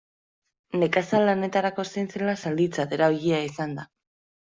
Nekazal 0.83 1.27
lanetarako 1.27 1.87
zein 1.91 2.09
zela 2.17 2.37
zalditzat 2.43 3.01
erabilia 3.01 3.47
izan 3.53 3.81
da. 3.81 3.91